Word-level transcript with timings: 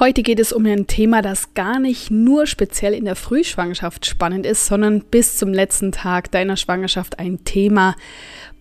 Heute 0.00 0.22
geht 0.22 0.40
es 0.40 0.50
um 0.50 0.64
ein 0.64 0.86
Thema, 0.86 1.20
das 1.20 1.52
gar 1.52 1.78
nicht 1.78 2.10
nur 2.10 2.46
speziell 2.46 2.94
in 2.94 3.04
der 3.04 3.16
Frühschwangerschaft 3.16 4.06
spannend 4.06 4.46
ist, 4.46 4.64
sondern 4.64 5.02
bis 5.02 5.36
zum 5.36 5.52
letzten 5.52 5.92
Tag 5.92 6.30
deiner 6.30 6.56
Schwangerschaft 6.56 7.18
ein 7.18 7.44
Thema 7.44 7.96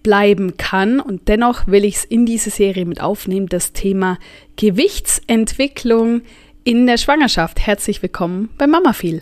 bleiben 0.04 0.58
kann. 0.58 1.00
Und 1.00 1.30
dennoch 1.30 1.66
will 1.66 1.86
ich 1.86 1.96
es 1.96 2.04
in 2.04 2.26
diese 2.26 2.50
Serie 2.50 2.86
mit 2.86 3.00
aufnehmen, 3.00 3.48
das 3.48 3.72
Thema 3.72 4.20
Gewichtsentwicklung 4.58 6.24
in 6.66 6.86
der 6.88 6.98
Schwangerschaft. 6.98 7.66
Herzlich 7.66 8.02
willkommen 8.02 8.50
bei 8.58 8.68
Mama 8.68 8.92
viel. 8.92 9.22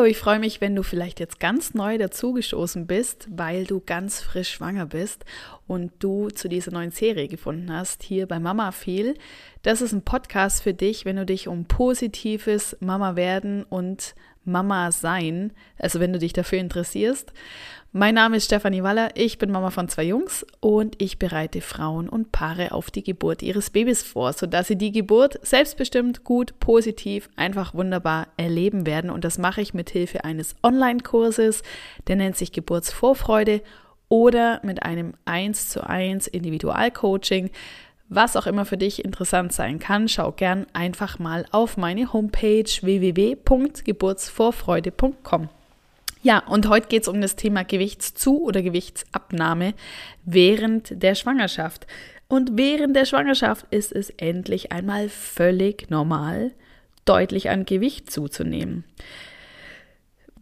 Hallo, 0.00 0.08
ich 0.08 0.16
freue 0.16 0.38
mich, 0.38 0.62
wenn 0.62 0.74
du 0.74 0.82
vielleicht 0.82 1.20
jetzt 1.20 1.40
ganz 1.40 1.74
neu 1.74 1.98
dazugestoßen 1.98 2.86
bist, 2.86 3.28
weil 3.30 3.66
du 3.66 3.80
ganz 3.80 4.22
frisch 4.22 4.48
schwanger 4.48 4.86
bist 4.86 5.26
und 5.66 5.92
du 5.98 6.30
zu 6.30 6.48
dieser 6.48 6.72
neuen 6.72 6.90
Serie 6.90 7.28
gefunden 7.28 7.70
hast, 7.70 8.02
hier 8.02 8.26
bei 8.26 8.40
Mama 8.40 8.72
viel. 8.72 9.12
Das 9.60 9.82
ist 9.82 9.92
ein 9.92 10.00
Podcast 10.00 10.62
für 10.62 10.72
dich, 10.72 11.04
wenn 11.04 11.16
du 11.16 11.26
dich 11.26 11.48
um 11.48 11.66
positives 11.66 12.78
Mama 12.80 13.14
werden 13.14 13.62
und 13.64 14.14
Mama 14.46 14.90
sein, 14.90 15.52
also 15.76 16.00
wenn 16.00 16.14
du 16.14 16.18
dich 16.18 16.32
dafür 16.32 16.60
interessierst. 16.60 17.34
Mein 17.92 18.14
Name 18.14 18.36
ist 18.36 18.44
Stefanie 18.44 18.84
Waller, 18.84 19.10
ich 19.16 19.38
bin 19.38 19.50
Mama 19.50 19.70
von 19.70 19.88
zwei 19.88 20.04
Jungs 20.04 20.46
und 20.60 20.94
ich 21.02 21.18
bereite 21.18 21.60
Frauen 21.60 22.08
und 22.08 22.30
Paare 22.30 22.70
auf 22.70 22.92
die 22.92 23.02
Geburt 23.02 23.42
ihres 23.42 23.70
Babys 23.70 24.04
vor, 24.04 24.32
sodass 24.32 24.68
sie 24.68 24.76
die 24.76 24.92
Geburt 24.92 25.44
selbstbestimmt, 25.44 26.22
gut, 26.22 26.60
positiv, 26.60 27.28
einfach 27.34 27.74
wunderbar 27.74 28.28
erleben 28.36 28.86
werden. 28.86 29.10
Und 29.10 29.24
das 29.24 29.38
mache 29.38 29.60
ich 29.60 29.74
mit 29.74 29.90
Hilfe 29.90 30.24
eines 30.24 30.54
Online-Kurses, 30.62 31.64
der 32.06 32.14
nennt 32.14 32.36
sich 32.36 32.52
Geburtsvorfreude 32.52 33.60
oder 34.08 34.60
mit 34.62 34.84
einem 34.84 35.14
1 35.24 35.70
zu 35.70 35.84
1 35.84 36.28
Individualcoaching. 36.28 37.50
Was 38.08 38.36
auch 38.36 38.46
immer 38.46 38.66
für 38.66 38.76
dich 38.76 39.04
interessant 39.04 39.52
sein 39.52 39.80
kann, 39.80 40.08
schau 40.08 40.30
gern 40.30 40.68
einfach 40.74 41.18
mal 41.18 41.44
auf 41.50 41.76
meine 41.76 42.12
Homepage 42.12 42.70
www.geburtsvorfreude.com. 42.82 45.48
Ja, 46.22 46.40
und 46.40 46.68
heute 46.68 46.88
geht 46.88 47.02
es 47.02 47.08
um 47.08 47.20
das 47.20 47.34
Thema 47.34 47.62
Gewichtszu- 47.62 48.42
oder 48.42 48.60
Gewichtsabnahme 48.62 49.72
während 50.24 51.02
der 51.02 51.14
Schwangerschaft. 51.14 51.86
Und 52.28 52.58
während 52.58 52.94
der 52.94 53.06
Schwangerschaft 53.06 53.66
ist 53.70 53.90
es 53.90 54.10
endlich 54.10 54.70
einmal 54.70 55.08
völlig 55.08 55.88
normal, 55.88 56.52
deutlich 57.06 57.48
an 57.48 57.64
Gewicht 57.64 58.10
zuzunehmen. 58.10 58.84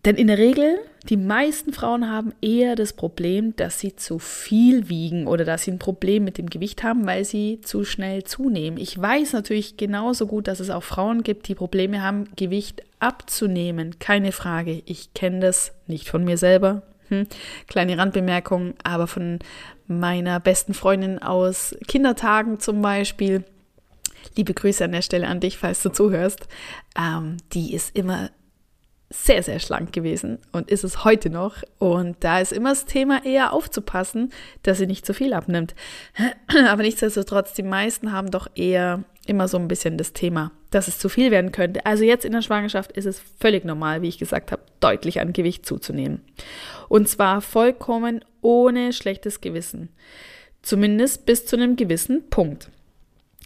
Denn 0.08 0.16
in 0.16 0.28
der 0.28 0.38
Regel, 0.38 0.78
die 1.10 1.18
meisten 1.18 1.74
Frauen 1.74 2.10
haben 2.10 2.32
eher 2.40 2.76
das 2.76 2.94
Problem, 2.94 3.54
dass 3.56 3.78
sie 3.78 3.94
zu 3.94 4.18
viel 4.18 4.88
wiegen 4.88 5.26
oder 5.26 5.44
dass 5.44 5.64
sie 5.64 5.70
ein 5.70 5.78
Problem 5.78 6.24
mit 6.24 6.38
dem 6.38 6.48
Gewicht 6.48 6.82
haben, 6.82 7.04
weil 7.04 7.26
sie 7.26 7.60
zu 7.60 7.84
schnell 7.84 8.24
zunehmen. 8.24 8.78
Ich 8.78 8.98
weiß 8.98 9.34
natürlich 9.34 9.76
genauso 9.76 10.26
gut, 10.26 10.48
dass 10.48 10.60
es 10.60 10.70
auch 10.70 10.82
Frauen 10.82 11.22
gibt, 11.24 11.46
die 11.46 11.54
Probleme 11.54 12.02
haben, 12.02 12.30
Gewicht 12.36 12.84
abzunehmen. 13.00 13.98
Keine 13.98 14.32
Frage. 14.32 14.82
Ich 14.86 15.12
kenne 15.12 15.40
das 15.40 15.74
nicht 15.86 16.08
von 16.08 16.24
mir 16.24 16.38
selber. 16.38 16.84
Hm. 17.08 17.26
Kleine 17.66 17.98
Randbemerkung, 17.98 18.76
aber 18.82 19.08
von 19.08 19.40
meiner 19.88 20.40
besten 20.40 20.72
Freundin 20.72 21.18
aus 21.18 21.76
Kindertagen 21.86 22.60
zum 22.60 22.80
Beispiel. 22.80 23.44
Liebe 24.36 24.54
Grüße 24.54 24.82
an 24.82 24.92
der 24.92 25.02
Stelle 25.02 25.28
an 25.28 25.40
dich, 25.40 25.58
falls 25.58 25.82
du 25.82 25.90
zuhörst. 25.90 26.48
Ähm, 26.98 27.36
die 27.52 27.74
ist 27.74 27.94
immer 27.94 28.30
sehr, 29.10 29.42
sehr 29.42 29.58
schlank 29.58 29.92
gewesen 29.92 30.38
und 30.52 30.70
ist 30.70 30.84
es 30.84 31.04
heute 31.04 31.30
noch. 31.30 31.62
Und 31.78 32.16
da 32.20 32.40
ist 32.40 32.52
immer 32.52 32.70
das 32.70 32.84
Thema 32.84 33.24
eher 33.24 33.52
aufzupassen, 33.52 34.32
dass 34.62 34.78
sie 34.78 34.86
nicht 34.86 35.06
zu 35.06 35.14
viel 35.14 35.32
abnimmt. 35.32 35.74
Aber 36.68 36.82
nichtsdestotrotz, 36.82 37.54
die 37.54 37.62
meisten 37.62 38.12
haben 38.12 38.30
doch 38.30 38.48
eher 38.54 39.04
immer 39.26 39.48
so 39.48 39.58
ein 39.58 39.68
bisschen 39.68 39.96
das 39.96 40.12
Thema, 40.12 40.52
dass 40.70 40.88
es 40.88 40.98
zu 40.98 41.08
viel 41.08 41.30
werden 41.30 41.52
könnte. 41.52 41.86
Also 41.86 42.04
jetzt 42.04 42.24
in 42.24 42.32
der 42.32 42.42
Schwangerschaft 42.42 42.92
ist 42.92 43.06
es 43.06 43.22
völlig 43.40 43.64
normal, 43.64 44.02
wie 44.02 44.08
ich 44.08 44.18
gesagt 44.18 44.52
habe, 44.52 44.62
deutlich 44.80 45.20
an 45.20 45.32
Gewicht 45.32 45.64
zuzunehmen. 45.64 46.22
Und 46.88 47.08
zwar 47.08 47.40
vollkommen 47.40 48.24
ohne 48.42 48.92
schlechtes 48.92 49.40
Gewissen. 49.40 49.88
Zumindest 50.62 51.24
bis 51.24 51.46
zu 51.46 51.56
einem 51.56 51.76
gewissen 51.76 52.28
Punkt. 52.28 52.70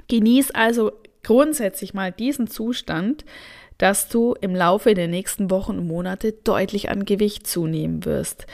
Genieß 0.08 0.52
also 0.52 0.92
grundsätzlich 1.22 1.94
mal 1.94 2.10
diesen 2.10 2.48
Zustand, 2.48 3.24
dass 3.82 4.06
du 4.06 4.36
im 4.40 4.54
Laufe 4.54 4.94
der 4.94 5.08
nächsten 5.08 5.50
Wochen 5.50 5.76
und 5.76 5.88
Monate 5.88 6.30
deutlich 6.30 6.88
an 6.88 7.04
Gewicht 7.04 7.48
zunehmen 7.48 8.04
wirst. 8.04 8.46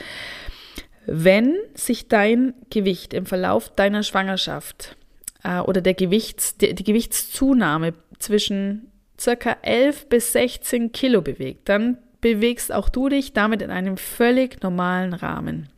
Wenn 1.05 1.55
sich 1.75 2.07
dein 2.07 2.55
Gewicht 2.71 3.13
im 3.13 3.27
Verlauf 3.27 3.69
deiner 3.69 4.01
Schwangerschaft 4.01 4.97
äh, 5.43 5.59
oder 5.59 5.81
der 5.81 5.93
Gewichts, 5.93 6.57
die, 6.57 6.73
die 6.73 6.83
Gewichtszunahme 6.83 7.93
zwischen 8.17 8.91
circa 9.19 9.57
11 9.61 10.09
bis 10.09 10.33
16 10.33 10.93
Kilo 10.93 11.21
bewegt, 11.21 11.69
dann 11.69 11.99
bewegst 12.21 12.73
auch 12.73 12.89
du 12.89 13.07
dich 13.07 13.31
damit 13.33 13.61
in 13.61 13.69
einem 13.69 13.97
völlig 13.97 14.63
normalen 14.63 15.13
Rahmen. 15.13 15.69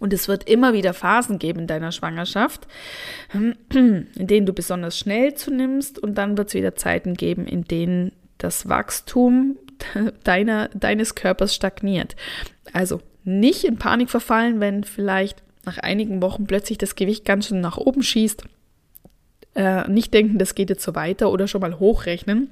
Und 0.00 0.12
es 0.12 0.26
wird 0.26 0.50
immer 0.50 0.72
wieder 0.72 0.92
Phasen 0.92 1.38
geben 1.38 1.60
in 1.60 1.66
deiner 1.68 1.92
Schwangerschaft, 1.92 2.66
in 3.72 4.08
denen 4.16 4.46
du 4.46 4.52
besonders 4.52 4.98
schnell 4.98 5.34
zunimmst 5.34 6.00
und 6.00 6.18
dann 6.18 6.36
wird 6.36 6.48
es 6.48 6.54
wieder 6.54 6.74
Zeiten 6.74 7.14
geben, 7.14 7.46
in 7.46 7.62
denen 7.62 8.10
das 8.42 8.68
Wachstum 8.68 9.56
deiner, 10.24 10.68
deines 10.68 11.14
Körpers 11.14 11.54
stagniert. 11.54 12.16
Also 12.72 13.00
nicht 13.24 13.64
in 13.64 13.78
Panik 13.78 14.10
verfallen, 14.10 14.60
wenn 14.60 14.84
vielleicht 14.84 15.42
nach 15.64 15.78
einigen 15.78 16.22
Wochen 16.22 16.46
plötzlich 16.46 16.78
das 16.78 16.96
Gewicht 16.96 17.24
ganz 17.24 17.46
schön 17.46 17.60
nach 17.60 17.76
oben 17.76 18.02
schießt. 18.02 18.44
Äh, 19.54 19.88
nicht 19.88 20.12
denken, 20.12 20.38
das 20.38 20.54
geht 20.54 20.70
jetzt 20.70 20.82
so 20.82 20.94
weiter 20.94 21.30
oder 21.30 21.46
schon 21.46 21.60
mal 21.60 21.78
hochrechnen. 21.78 22.50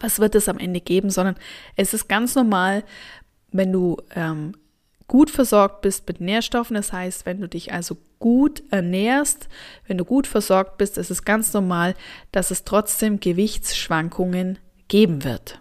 Was 0.00 0.18
wird 0.18 0.34
es 0.34 0.48
am 0.48 0.58
Ende 0.58 0.80
geben, 0.80 1.10
sondern 1.10 1.36
es 1.76 1.92
ist 1.92 2.08
ganz 2.08 2.34
normal, 2.34 2.84
wenn 3.50 3.72
du 3.72 3.98
ähm, 4.14 4.54
gut 5.06 5.28
versorgt 5.28 5.82
bist 5.82 6.08
mit 6.08 6.20
Nährstoffen. 6.22 6.74
Das 6.74 6.92
heißt, 6.92 7.26
wenn 7.26 7.40
du 7.40 7.48
dich 7.48 7.72
also 7.72 7.98
gut 8.18 8.62
ernährst, 8.70 9.48
wenn 9.86 9.98
du 9.98 10.06
gut 10.06 10.26
versorgt 10.26 10.78
bist, 10.78 10.96
ist 10.96 11.10
es 11.10 11.24
ganz 11.24 11.52
normal, 11.52 11.94
dass 12.30 12.50
es 12.50 12.64
trotzdem 12.64 13.20
Gewichtsschwankungen 13.20 14.58
geben 14.92 15.24
wird. 15.24 15.58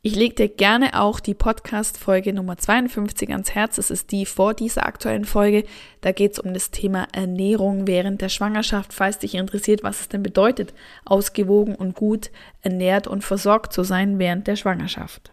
Ich 0.00 0.14
lege 0.14 0.36
dir 0.36 0.48
gerne 0.48 1.00
auch 1.00 1.18
die 1.18 1.34
Podcast-Folge 1.34 2.32
Nummer 2.32 2.56
52 2.56 3.30
ans 3.30 3.52
Herz. 3.52 3.78
Es 3.78 3.90
ist 3.90 4.12
die 4.12 4.26
vor 4.26 4.54
dieser 4.54 4.86
aktuellen 4.86 5.24
Folge. 5.24 5.64
Da 6.02 6.12
geht 6.12 6.34
es 6.34 6.38
um 6.38 6.54
das 6.54 6.70
Thema 6.70 7.08
Ernährung 7.12 7.88
während 7.88 8.20
der 8.20 8.28
Schwangerschaft, 8.28 8.92
falls 8.92 9.18
dich 9.18 9.34
interessiert, 9.34 9.82
was 9.82 10.02
es 10.02 10.08
denn 10.08 10.22
bedeutet, 10.22 10.72
ausgewogen 11.04 11.74
und 11.74 11.96
gut 11.96 12.30
ernährt 12.60 13.08
und 13.08 13.24
versorgt 13.24 13.72
zu 13.72 13.82
sein 13.82 14.20
während 14.20 14.46
der 14.46 14.54
Schwangerschaft. 14.54 15.32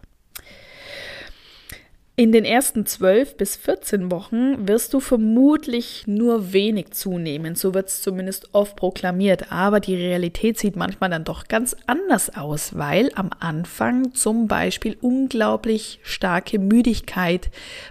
In 2.20 2.32
den 2.32 2.44
ersten 2.44 2.84
12 2.84 3.38
bis 3.38 3.56
14 3.56 4.10
Wochen 4.10 4.68
wirst 4.68 4.92
du 4.92 5.00
vermutlich 5.00 6.06
nur 6.06 6.52
wenig 6.52 6.90
zunehmen, 6.90 7.54
so 7.54 7.72
wird 7.72 7.88
es 7.88 8.02
zumindest 8.02 8.50
oft 8.52 8.76
proklamiert, 8.76 9.50
aber 9.50 9.80
die 9.80 9.94
Realität 9.94 10.58
sieht 10.58 10.76
manchmal 10.76 11.08
dann 11.08 11.24
doch 11.24 11.48
ganz 11.48 11.74
anders 11.86 12.36
aus, 12.36 12.76
weil 12.76 13.10
am 13.14 13.30
Anfang 13.40 14.12
zum 14.12 14.48
Beispiel 14.48 14.98
unglaublich 15.00 15.98
starke 16.02 16.58
Müdigkeit 16.58 17.48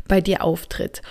bei 0.08 0.22
dir 0.22 0.44
auftritt. 0.44 1.02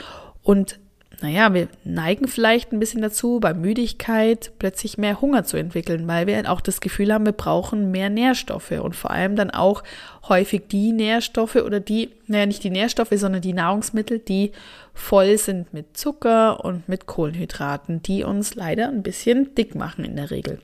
Und 0.45 0.79
naja, 1.21 1.53
wir 1.53 1.69
neigen 1.83 2.29
vielleicht 2.29 2.73
ein 2.73 2.79
bisschen 2.79 3.03
dazu, 3.03 3.41
bei 3.41 3.53
Müdigkeit 3.53 4.53
plötzlich 4.61 4.99
mehr 4.99 5.21
Hunger 5.21 5.43
zu 5.43 5.57
entwickeln, 5.57 6.07
weil 6.07 6.29
wir 6.29 6.51
auch 6.51 6.61
das 6.61 6.81
Gefühl 6.81 7.13
haben, 7.13 7.25
wir 7.27 7.33
brauchen 7.33 7.91
mehr 7.91 8.09
Nährstoffe 8.09 8.71
und 8.71 8.95
vor 8.95 9.11
allem 9.11 9.35
dann 9.35 9.51
auch 9.51 9.83
häufig 10.29 10.69
die 10.69 10.93
Nährstoffe 10.93 11.57
oder 11.57 11.81
die, 11.81 12.11
naja, 12.29 12.47
nicht 12.47 12.63
die 12.63 12.71
Nährstoffe, 12.71 13.13
sondern 13.13 13.43
die 13.43 13.53
Nahrungsmittel, 13.53 14.21
die 14.21 14.53
voll 14.95 15.39
sind 15.39 15.75
mit 15.75 15.97
Zucker 15.97 16.65
und 16.65 16.89
mit 16.89 17.07
Kohlenhydraten, 17.07 18.01
die 18.01 18.23
uns 18.23 18.55
leider 18.55 18.89
ein 18.89 19.03
bisschen 19.03 19.55
dick 19.57 19.75
machen 19.75 20.05
in 20.05 20.15
der 20.15 20.31
Regel. 20.31 20.61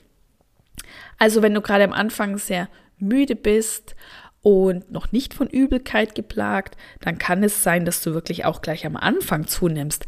Also 1.18 1.42
wenn 1.42 1.54
du 1.54 1.62
gerade 1.62 1.84
am 1.84 1.92
Anfang 1.92 2.38
sehr 2.38 2.68
müde 2.98 3.34
bist 3.34 3.96
und 4.44 4.92
noch 4.92 5.10
nicht 5.10 5.34
von 5.34 5.48
Übelkeit 5.48 6.14
geplagt, 6.14 6.76
dann 7.00 7.18
kann 7.18 7.42
es 7.42 7.64
sein, 7.64 7.84
dass 7.84 8.02
du 8.02 8.14
wirklich 8.14 8.44
auch 8.44 8.62
gleich 8.62 8.86
am 8.86 8.96
Anfang 8.96 9.48
zunimmst. 9.48 10.06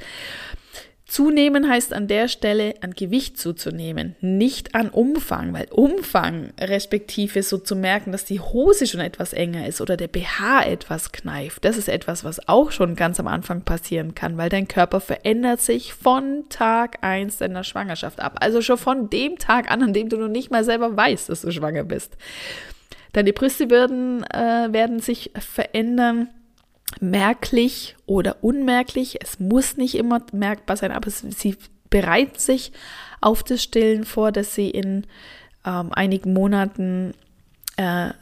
Zunehmen 1.06 1.69
heißt 1.69 1.93
an 1.93 2.09
der 2.09 2.27
Stelle 2.27 2.75
an 2.81 2.91
Gewicht 2.91 3.38
zuzunehmen, 3.38 4.17
nicht 4.21 4.75
an 4.75 4.91
Umfang, 4.91 5.55
weil 5.55 5.69
Umfang 5.71 6.53
respektive 6.61 7.44
so 7.44 7.59
zu 7.59 7.77
merken, 7.77 8.11
dass 8.11 8.25
die 8.25 8.41
Hose 8.41 8.88
schon 8.88 9.00
etwas 9.00 9.33
enger 9.33 9.69
ist 9.69 9.81
oder 9.81 9.97
der 9.97 10.09
BH 10.09 10.65
etwas 10.65 11.12
kneift, 11.12 11.65
das 11.65 11.77
ist 11.79 11.89
etwas, 11.89 12.25
was 12.25 12.49
auch 12.49 12.73
schon 12.73 12.97
ganz 12.97 13.21
am 13.21 13.29
Anfang 13.29 13.62
passieren 13.62 14.17
kann, 14.17 14.37
weil 14.37 14.49
dein 14.49 14.67
Körper 14.67 15.00
verändert 15.00 15.61
sich 15.61 15.94
von 15.94 16.44
Tag 16.49 16.99
1 17.03 17.39
deiner 17.39 17.62
Schwangerschaft 17.62 18.19
ab. 18.19 18.39
Also 18.41 18.61
schon 18.61 18.77
von 18.77 19.09
dem 19.09 19.39
Tag 19.39 19.71
an, 19.71 19.85
an 19.85 19.93
dem 19.93 20.09
du 20.09 20.17
noch 20.17 20.29
nicht 20.29 20.50
mal 20.50 20.65
selber 20.65 20.97
weißt, 20.97 21.29
dass 21.29 21.43
du 21.43 21.53
schwanger 21.53 21.85
bist. 21.85 22.17
Deine 23.17 23.33
Brüste 23.33 23.71
werden, 23.71 24.25
äh, 24.25 24.71
werden 24.75 25.01
sich 25.01 25.31
verändern 25.39 26.29
merklich 27.01 27.97
oder 28.05 28.45
unmerklich. 28.45 29.23
Es 29.23 29.41
muss 29.41 29.79
nicht 29.79 29.95
immer 29.95 30.21
merkbar 30.33 30.77
sein, 30.77 30.93
aber 30.93 31.09
sie 31.09 31.57
bereitet 31.89 32.43
sich 32.43 32.73
auf 33.23 33.43
das 33.43 33.63
Stillen 33.63 34.05
vor, 34.05 34.33
dass 34.33 34.55
sie 34.55 34.69
in 34.69 35.07
ähm, 35.65 35.95
einigen 35.95 36.35
Monaten 36.35 37.15
äh, 37.76 38.08
äh, 38.08 38.12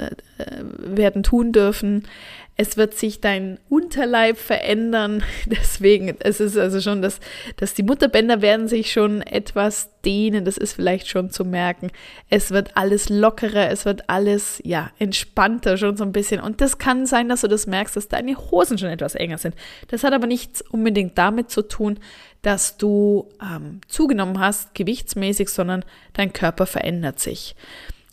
werden 0.78 1.22
tun 1.22 1.52
dürfen. 1.52 2.08
Es 2.56 2.76
wird 2.76 2.94
sich 2.94 3.20
dein 3.20 3.58
Unterleib 3.68 4.36
verändern. 4.36 5.22
Deswegen, 5.46 6.16
es 6.20 6.40
ist 6.40 6.56
also 6.56 6.80
schon, 6.80 7.02
dass, 7.02 7.20
dass 7.56 7.74
die 7.74 7.82
Mutterbänder 7.82 8.42
werden 8.42 8.66
sich 8.66 8.92
schon 8.92 9.22
etwas 9.22 9.90
dehnen. 10.04 10.44
Das 10.44 10.56
ist 10.56 10.74
vielleicht 10.74 11.08
schon 11.08 11.30
zu 11.30 11.44
merken. 11.44 11.92
Es 12.30 12.50
wird 12.50 12.76
alles 12.76 13.08
lockerer, 13.08 13.70
es 13.70 13.84
wird 13.84 14.08
alles, 14.08 14.60
ja, 14.64 14.90
entspannter 14.98 15.76
schon 15.76 15.96
so 15.96 16.04
ein 16.04 16.12
bisschen. 16.12 16.40
Und 16.40 16.60
das 16.60 16.78
kann 16.78 17.06
sein, 17.06 17.28
dass 17.28 17.42
du 17.42 17.48
das 17.48 17.66
merkst, 17.66 17.96
dass 17.96 18.08
deine 18.08 18.36
Hosen 18.36 18.78
schon 18.78 18.90
etwas 18.90 19.14
enger 19.14 19.38
sind. 19.38 19.54
Das 19.88 20.04
hat 20.04 20.12
aber 20.12 20.26
nichts 20.26 20.62
unbedingt 20.62 21.16
damit 21.16 21.50
zu 21.50 21.62
tun, 21.62 21.98
dass 22.42 22.76
du 22.76 23.28
ähm, 23.40 23.80
zugenommen 23.88 24.38
hast, 24.38 24.74
gewichtsmäßig, 24.74 25.48
sondern 25.48 25.84
dein 26.12 26.32
Körper 26.32 26.66
verändert 26.66 27.18
sich. 27.18 27.56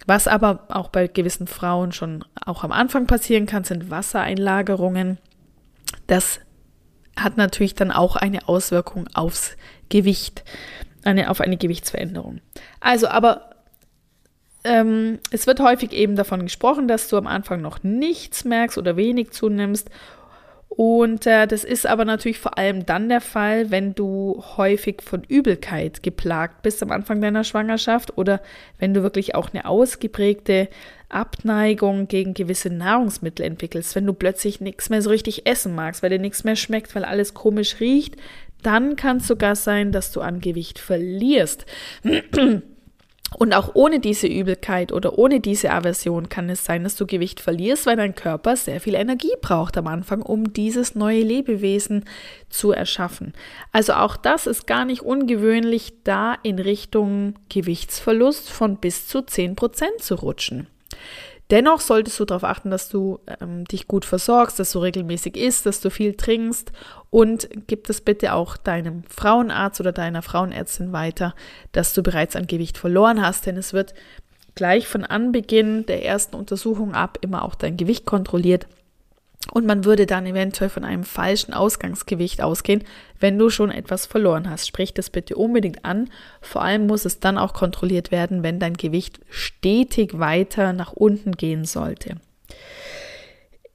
Was 0.08 0.28
aber 0.28 0.66
auch 0.70 0.90
bei 0.90 1.08
gewissen 1.08 1.48
Frauen 1.48 1.92
schon 1.92 2.26
auch 2.46 2.64
am 2.64 2.72
Anfang 2.72 3.08
passieren 3.08 3.46
kann, 3.46 3.64
sind 3.64 3.90
Wassereinlagerungen. 3.90 5.18
Das 6.08 6.40
hat 7.16 7.38
natürlich 7.38 7.76
dann 7.76 7.92
auch 7.92 8.16
eine 8.16 8.48
Auswirkung 8.48 9.08
aufs 9.14 9.56
Gewicht, 9.90 10.44
eine, 11.04 11.30
auf 11.30 11.42
eine 11.42 11.58
Gewichtsveränderung. 11.58 12.42
Also, 12.80 13.08
aber 13.08 13.52
ähm, 14.64 15.20
es 15.32 15.48
wird 15.48 15.60
häufig 15.60 15.92
eben 15.92 16.16
davon 16.16 16.44
gesprochen, 16.44 16.88
dass 16.88 17.08
du 17.08 17.18
am 17.18 17.28
Anfang 17.28 17.62
noch 17.62 17.84
nichts 17.84 18.46
merkst 18.46 18.78
oder 18.78 18.96
wenig 18.96 19.32
zunimmst 19.32 19.90
und 20.74 21.28
äh, 21.28 21.48
das 21.48 21.66
ist 21.66 21.86
aber 21.86 22.06
natürlich 22.06 22.40
vor 22.40 22.58
allem 22.58 22.86
dann 22.86 23.10
der 23.10 23.20
Fall, 23.20 23.72
wenn 23.72 23.94
du 23.94 24.42
häufig 24.56 25.02
von 25.02 25.22
Übelkeit 25.26 26.02
geplagt 26.02 26.62
bist 26.62 26.82
am 26.82 26.92
Anfang 26.92 27.20
deiner 27.20 27.44
Schwangerschaft 27.44 28.18
oder 28.18 28.40
wenn 28.80 28.94
du 28.94 29.04
wirklich 29.04 29.36
auch 29.36 29.50
eine 29.54 29.66
ausgeprägte 29.66 30.70
Abneigung 31.10 32.08
gegen 32.08 32.34
gewisse 32.34 32.70
Nahrungsmittel 32.70 33.46
entwickelst, 33.46 33.96
wenn 33.96 34.06
du 34.06 34.14
plötzlich 34.14 34.62
nichts 34.62 34.90
mehr 34.90 35.02
so 35.02 35.10
richtig 35.10 35.46
essen 35.46 35.76
magst, 35.76 36.04
weil 36.04 36.10
dir 36.10 36.20
nichts 36.20 36.46
mehr 36.46 36.56
schmeckt, 36.56 36.96
weil 36.96 37.04
alles 37.04 37.34
komisch 37.34 37.82
riecht, 37.82 38.16
dann 38.64 38.96
kann 38.96 39.18
es 39.18 39.28
sogar 39.28 39.58
sein, 39.58 39.92
dass 39.92 40.14
du 40.14 40.22
an 40.22 40.40
Gewicht 40.40 40.80
verlierst. 40.80 41.66
Und 43.38 43.54
auch 43.54 43.72
ohne 43.76 44.00
diese 44.00 44.28
Übelkeit 44.28 44.92
oder 44.92 45.18
ohne 45.18 45.40
diese 45.40 45.72
Aversion 45.72 46.28
kann 46.28 46.50
es 46.50 46.66
sein, 46.66 46.84
dass 46.84 46.96
du 46.96 47.08
Gewicht 47.08 47.40
verlierst, 47.40 47.86
weil 47.86 47.96
dein 47.96 48.14
Körper 48.14 48.58
sehr 48.58 48.82
viel 48.82 48.94
Energie 48.94 49.34
braucht 49.42 49.78
am 49.78 49.88
Anfang, 49.88 50.22
um 50.22 50.52
dieses 50.52 50.96
neue 50.96 51.24
Lebewesen 51.24 52.04
zu 52.50 52.72
erschaffen. 52.72 53.34
Also 53.72 53.94
auch 53.94 54.18
das 54.18 54.48
ist 54.48 54.68
gar 54.68 54.84
nicht 54.84 55.02
ungewöhnlich, 55.02 55.94
da 56.04 56.36
in 56.44 56.60
Richtung 56.60 57.36
Gewichtsverlust 57.50 58.50
von 58.50 58.78
bis 58.78 59.08
zu 59.08 59.22
10 59.22 59.56
Prozent 59.56 60.02
zu 60.02 60.16
rutschen. 60.16 60.68
Dennoch 61.52 61.82
solltest 61.82 62.18
du 62.18 62.24
darauf 62.24 62.46
achten, 62.46 62.72
dass 62.72 62.88
du 62.88 63.20
ähm, 63.42 63.66
dich 63.66 63.88
gut 63.90 64.06
versorgst, 64.06 64.58
dass 64.58 64.72
du 64.72 64.80
regelmäßig 64.80 65.36
isst, 65.36 65.66
dass 65.66 65.82
du 65.82 65.90
viel 65.90 66.16
trinkst. 66.16 66.72
Und 67.10 67.50
gib 67.68 67.90
es 67.90 68.00
bitte 68.00 68.34
auch 68.34 68.56
deinem 68.56 69.04
Frauenarzt 69.04 69.82
oder 69.82 69.92
deiner 69.92 70.22
Frauenärztin 70.22 70.94
weiter, 70.94 71.36
dass 71.74 71.94
du 71.94 72.04
bereits 72.04 72.38
an 72.38 72.48
Gewicht 72.48 72.78
verloren 72.78 73.22
hast, 73.22 73.46
denn 73.46 73.58
es 73.58 73.74
wird 73.74 73.94
gleich 74.56 74.88
von 74.88 75.04
Anbeginn 75.04 75.86
der 75.86 76.06
ersten 76.06 76.38
Untersuchung 76.38 76.94
ab 76.94 77.18
immer 77.20 77.44
auch 77.44 77.56
dein 77.56 77.76
Gewicht 77.76 78.06
kontrolliert 78.06 78.68
und 79.52 79.66
man 79.66 79.86
würde 79.86 80.06
dann 80.06 80.26
eventuell 80.26 80.70
von 80.70 80.86
einem 80.86 81.04
falschen 81.04 81.54
Ausgangsgewicht 81.54 82.42
ausgehen, 82.42 82.84
wenn 83.20 83.38
du 83.38 83.50
schon 83.50 83.72
etwas 83.72 84.06
verloren 84.06 84.50
hast. 84.50 84.68
Sprich 84.68 84.94
das 84.94 85.10
bitte 85.10 85.36
unbedingt 85.36 85.84
an. 85.84 86.10
Vor 86.42 86.62
allem 86.62 86.88
muss 86.88 87.06
es 87.06 87.20
dann 87.20 87.38
auch 87.38 87.54
kontrolliert 87.54 88.12
werden, 88.12 88.44
wenn 88.44 88.60
dein 88.60 88.76
Gewicht 88.76 89.20
stetig 89.30 90.20
weiter 90.20 90.74
nach 90.74 90.94
unten 90.94 91.34
gehen 91.34 91.66
sollte. 91.66 92.18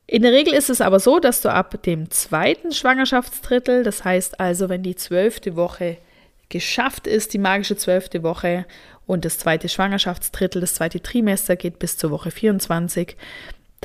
In 0.06 0.22
der 0.22 0.32
Regel 0.32 0.54
ist 0.54 0.70
es 0.70 0.80
aber 0.80 1.00
so, 1.00 1.18
dass 1.18 1.42
du 1.42 1.52
ab 1.52 1.82
dem 1.82 2.10
zweiten 2.10 2.70
Schwangerschaftsdrittel, 2.70 3.82
das 3.82 4.04
heißt 4.04 4.38
also, 4.38 4.68
wenn 4.68 4.84
die 4.84 4.94
zwölfte 4.94 5.56
Woche 5.56 5.98
geschafft 6.48 7.08
ist, 7.08 7.34
die 7.34 7.38
magische 7.38 7.76
zwölfte 7.76 8.22
Woche 8.22 8.66
und 9.06 9.24
das 9.24 9.40
zweite 9.40 9.68
Schwangerschaftsdrittel, 9.68 10.60
das 10.60 10.74
zweite 10.74 11.00
Trimester 11.02 11.56
geht 11.56 11.80
bis 11.80 11.96
zur 11.96 12.12
Woche 12.12 12.30
24, 12.30 13.16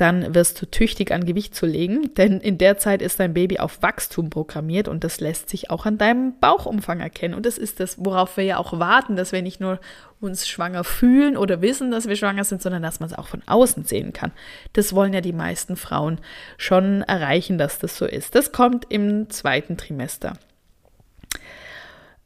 dann 0.02 0.34
wirst 0.34 0.60
du 0.60 0.66
tüchtig 0.66 1.12
an 1.12 1.24
Gewicht 1.24 1.54
zu 1.54 1.64
legen, 1.64 2.12
denn 2.14 2.40
in 2.40 2.58
der 2.58 2.76
Zeit 2.76 3.02
ist 3.02 3.20
dein 3.20 3.34
Baby 3.34 3.60
auf 3.60 3.82
Wachstum 3.82 4.30
programmiert 4.30 4.88
und 4.88 5.04
das 5.04 5.20
lässt 5.20 5.48
sich 5.48 5.70
auch 5.70 5.86
an 5.86 5.96
deinem 5.96 6.40
Bauchumfang 6.40 6.98
erkennen. 6.98 7.34
Und 7.34 7.46
das 7.46 7.56
ist 7.56 7.78
das, 7.78 8.04
worauf 8.04 8.36
wir 8.36 8.42
ja 8.42 8.56
auch 8.56 8.80
warten, 8.80 9.14
dass 9.14 9.30
wir 9.30 9.42
nicht 9.42 9.60
nur 9.60 9.78
uns 10.20 10.48
schwanger 10.48 10.82
fühlen 10.82 11.36
oder 11.36 11.62
wissen, 11.62 11.92
dass 11.92 12.08
wir 12.08 12.16
schwanger 12.16 12.42
sind, 12.42 12.60
sondern 12.62 12.82
dass 12.82 12.98
man 12.98 13.10
es 13.10 13.16
auch 13.16 13.28
von 13.28 13.42
außen 13.46 13.84
sehen 13.84 14.12
kann. 14.12 14.32
Das 14.72 14.92
wollen 14.92 15.12
ja 15.12 15.20
die 15.20 15.32
meisten 15.32 15.76
Frauen 15.76 16.18
schon 16.58 17.02
erreichen, 17.02 17.56
dass 17.56 17.78
das 17.78 17.96
so 17.96 18.04
ist. 18.04 18.34
Das 18.34 18.50
kommt 18.50 18.86
im 18.88 19.30
zweiten 19.30 19.76
Trimester. 19.76 20.32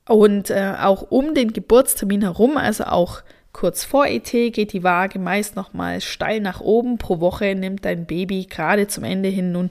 Und 0.09 0.49
äh, 0.49 0.77
auch 0.81 1.03
um 1.11 1.35
den 1.35 1.53
Geburtstermin 1.53 2.23
herum, 2.23 2.57
also 2.57 2.85
auch 2.85 3.21
Kurz 3.57 3.85
vor 3.85 4.05
ET 4.05 4.31
geht 4.31 4.75
die 4.75 4.83
Waage 4.83 5.19
meist 5.19 5.57
nochmal 5.57 6.03
steil 6.03 6.41
nach 6.41 6.61
oben. 6.61 6.99
Pro 6.99 7.21
Woche 7.21 7.55
nimmt 7.55 7.87
dein 7.87 8.05
Baby 8.05 8.45
gerade 8.45 8.87
zum 8.87 9.03
Ende 9.03 9.31
hin 9.31 9.51
nun 9.51 9.71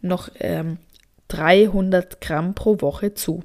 noch 0.00 0.30
ähm, 0.40 0.78
300 1.28 2.22
Gramm 2.22 2.54
pro 2.54 2.80
Woche 2.80 3.12
zu. 3.12 3.44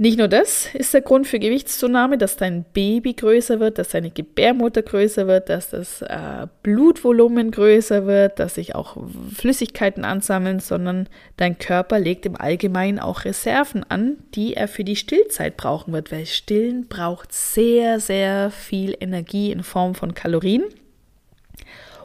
Nicht 0.00 0.16
nur 0.16 0.28
das 0.28 0.74
ist 0.74 0.94
der 0.94 1.02
Grund 1.02 1.26
für 1.26 1.38
Gewichtszunahme, 1.38 2.16
dass 2.16 2.38
dein 2.38 2.64
Baby 2.64 3.12
größer 3.12 3.60
wird, 3.60 3.76
dass 3.76 3.90
deine 3.90 4.10
Gebärmutter 4.10 4.80
größer 4.80 5.26
wird, 5.26 5.50
dass 5.50 5.68
das 5.68 6.00
äh, 6.00 6.46
Blutvolumen 6.62 7.50
größer 7.50 8.06
wird, 8.06 8.38
dass 8.38 8.54
sich 8.54 8.74
auch 8.74 8.96
Flüssigkeiten 9.34 10.06
ansammeln, 10.06 10.58
sondern 10.58 11.06
dein 11.36 11.58
Körper 11.58 11.98
legt 11.98 12.24
im 12.24 12.40
Allgemeinen 12.40 12.98
auch 12.98 13.26
Reserven 13.26 13.84
an, 13.90 14.16
die 14.34 14.54
er 14.54 14.68
für 14.68 14.84
die 14.84 14.96
Stillzeit 14.96 15.58
brauchen 15.58 15.92
wird, 15.92 16.10
weil 16.10 16.24
Stillen 16.24 16.88
braucht 16.88 17.34
sehr, 17.34 18.00
sehr 18.00 18.50
viel 18.50 18.96
Energie 19.00 19.52
in 19.52 19.62
Form 19.62 19.94
von 19.94 20.14
Kalorien. 20.14 20.64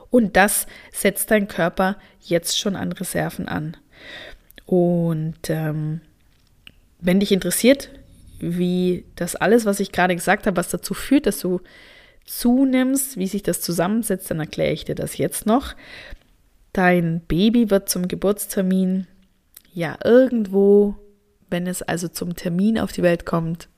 Und 0.10 0.36
das 0.36 0.67
setzt 0.91 1.31
dein 1.31 1.48
Körper 1.48 1.96
jetzt 2.20 2.60
schon 2.60 2.75
an 2.75 2.91
Reserven 2.91 3.48
an. 3.48 3.77
Und 4.65 5.38
ähm, 5.48 6.01
wenn 7.05 7.19
dich 7.19 7.31
interessiert, 7.31 7.89
wie 8.39 9.05
das 9.15 9.35
alles, 9.35 9.65
was 9.65 9.79
ich 9.79 9.91
gerade 9.91 10.15
gesagt 10.15 10.45
habe, 10.47 10.57
was 10.57 10.69
dazu 10.69 10.93
führt, 10.93 11.25
dass 11.25 11.39
du 11.39 11.62
zunimmst, 12.25 13.17
wie 13.17 13.27
sich 13.27 13.43
das 13.43 13.62
zusammensetzt, 13.62 14.29
dann 14.29 14.39
erkläre 14.39 14.74
ich 14.74 14.85
dir 14.85 14.95
das 14.95 15.17
jetzt 15.17 15.45
noch. 15.45 15.75
Dein 16.74 17.21
Baby 17.21 17.69
wird 17.69 17.88
zum 17.88 18.07
Geburtstermin 18.07 19.07
ja 19.74 19.97
irgendwo, 20.03 20.95
wenn 21.50 21.67
es 21.67 21.81
also 21.81 22.07
zum 22.07 22.35
Termin 22.35 22.79
auf 22.79 22.91
die 22.91 23.03
Welt 23.03 23.25
kommt, 23.25 23.69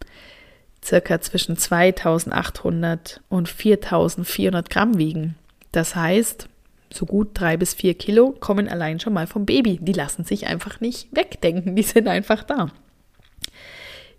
circa 0.84 1.20
zwischen 1.20 1.58
2800 1.58 3.22
und 3.30 3.50
4400 3.50 4.70
Gramm 4.70 4.98
wiegen. 4.98 5.36
Das 5.72 5.96
heißt, 5.96 6.48
so 6.92 7.06
gut 7.06 7.32
drei 7.34 7.58
bis 7.58 7.74
vier 7.74 7.94
Kilo 7.94 8.32
kommen 8.32 8.70
allein 8.70 9.00
schon 9.00 9.14
mal 9.14 9.28
vom 9.28 9.46
Baby. 9.46 9.80
Die 9.82 9.94
lassen 9.94 10.24
sich 10.24 10.48
einfach 10.48 10.80
nicht 10.80 11.10
wegdenken, 11.12 11.76
die 11.76 11.84
sind 11.84 12.08
einfach 12.08 12.44
da. 12.44 12.72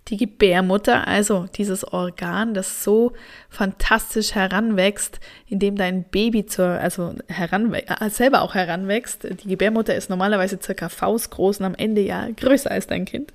Die 0.08 0.16
Gebärmutter, 0.16 1.06
also 1.06 1.46
dieses 1.54 1.84
Organ, 1.84 2.54
das 2.54 2.82
so 2.82 3.12
fantastisch 3.50 4.34
heranwächst, 4.34 5.20
indem 5.46 5.76
dein 5.76 6.04
Baby 6.04 6.46
zur, 6.46 6.66
also 6.66 7.14
äh, 7.26 8.10
selber 8.10 8.40
auch 8.40 8.54
heranwächst. 8.54 9.28
Die 9.42 9.48
Gebärmutter 9.48 9.94
ist 9.94 10.08
normalerweise 10.08 10.58
circa 10.62 10.88
faustgroß 10.88 11.60
und 11.60 11.66
am 11.66 11.74
Ende 11.74 12.00
ja 12.00 12.26
größer 12.34 12.70
als 12.70 12.86
dein 12.86 13.04
Kind. 13.04 13.34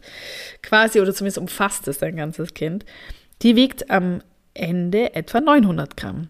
Quasi 0.64 1.00
oder 1.00 1.14
zumindest 1.14 1.38
umfasst 1.38 1.88
es 1.88 2.00
dein 2.00 2.16
ganzes 2.16 2.56
Kind. 2.56 2.86
Die 3.44 3.56
wiegt 3.56 3.92
am 3.92 4.22
Ende 4.56 5.14
etwa 5.14 5.42
900 5.42 5.96
Gramm. 5.96 6.30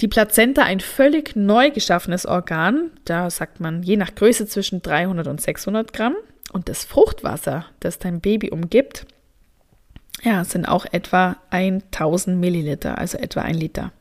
Die 0.00 0.08
Plazenta, 0.08 0.62
ein 0.62 0.78
völlig 0.78 1.34
neu 1.34 1.70
geschaffenes 1.70 2.24
Organ, 2.24 2.92
da 3.04 3.30
sagt 3.30 3.58
man 3.58 3.82
je 3.82 3.96
nach 3.96 4.14
Größe 4.14 4.46
zwischen 4.46 4.80
300 4.80 5.26
und 5.26 5.40
600 5.40 5.92
Gramm. 5.92 6.14
Und 6.52 6.68
das 6.68 6.84
Fruchtwasser, 6.84 7.66
das 7.80 7.98
dein 7.98 8.20
Baby 8.20 8.50
umgibt, 8.50 9.06
ja, 10.22 10.44
sind 10.44 10.66
auch 10.66 10.86
etwa 10.90 11.36
1000 11.50 12.38
Milliliter, 12.38 12.98
also 12.98 13.18
etwa 13.18 13.42
ein 13.42 13.54
Liter. 13.54 13.92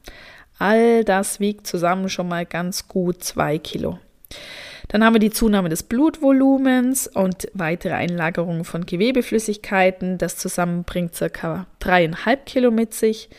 All 0.58 1.04
das 1.04 1.40
wiegt 1.40 1.68
zusammen 1.68 2.10
schon 2.10 2.28
mal 2.28 2.46
ganz 2.46 2.88
gut 2.88 3.24
zwei 3.24 3.60
Kilo. 3.60 4.00
Dann 4.88 5.04
haben 5.04 5.16
wir 5.16 5.20
die 5.20 5.32
Zunahme 5.32 5.70
des 5.70 5.84
Blutvolumens 5.84 7.08
und 7.08 7.50
weitere 7.54 7.94
Einlagerungen 7.94 8.64
von 8.64 8.86
Gewebeflüssigkeiten. 8.86 10.18
Das 10.18 10.38
zusammen 10.38 10.84
bringt 10.84 11.14
circa 11.14 11.68
dreieinhalb 11.80 12.46
Kilo 12.46 12.72
mit 12.72 12.94
sich. 12.94 13.30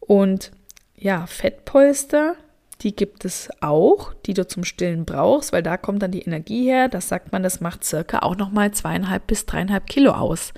Und 0.00 0.50
ja, 0.96 1.26
Fettpolster, 1.26 2.34
die 2.82 2.94
gibt 2.94 3.24
es 3.24 3.48
auch, 3.60 4.12
die 4.26 4.34
du 4.34 4.46
zum 4.46 4.64
Stillen 4.64 5.04
brauchst, 5.04 5.52
weil 5.52 5.62
da 5.62 5.76
kommt 5.76 6.02
dann 6.02 6.10
die 6.10 6.22
Energie 6.22 6.64
her. 6.64 6.88
Das 6.88 7.08
sagt 7.08 7.32
man, 7.32 7.42
das 7.42 7.60
macht 7.60 7.84
circa 7.84 8.20
auch 8.20 8.36
nochmal 8.36 8.72
zweieinhalb 8.72 9.26
bis 9.26 9.46
dreieinhalb 9.46 9.86
Kilo 9.86 10.12
aus. 10.12 10.52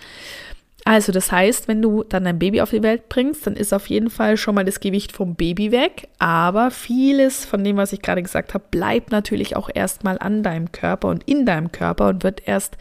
Also 0.85 1.11
das 1.11 1.33
heißt, 1.33 1.67
wenn 1.67 1.83
du 1.83 2.05
dann 2.05 2.23
dein 2.23 2.39
Baby 2.39 2.61
auf 2.61 2.71
die 2.71 2.85
Welt 2.85 3.09
bringst, 3.09 3.45
dann 3.45 3.57
ist 3.57 3.75
auf 3.75 3.89
jeden 3.89 4.09
Fall 4.09 4.37
schon 4.37 4.55
mal 4.55 4.65
das 4.65 4.79
Gewicht 4.79 5.11
vom 5.11 5.35
Baby 5.35 5.73
weg. 5.73 6.09
Aber 6.21 6.71
vieles 6.71 7.45
von 7.45 7.65
dem, 7.65 7.77
was 7.77 7.93
ich 7.93 8.03
gerade 8.03 8.23
gesagt 8.23 8.55
habe, 8.55 8.65
bleibt 8.71 9.11
natürlich 9.11 9.57
auch 9.57 9.69
erstmal 9.73 10.17
an 10.21 10.45
deinem 10.45 10.71
Körper 10.71 11.09
und 11.09 11.25
in 11.25 11.45
deinem 11.45 11.73
Körper 11.73 12.09
und 12.09 12.23
wird 12.23 12.47
erst 12.47 12.77